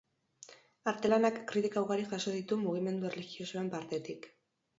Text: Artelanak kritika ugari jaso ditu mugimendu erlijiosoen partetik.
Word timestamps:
Artelanak 0.91 1.37
kritika 1.51 1.83
ugari 1.85 2.07
jaso 2.15 2.33
ditu 2.39 2.59
mugimendu 2.63 3.07
erlijiosoen 3.11 3.71
partetik. 3.77 4.29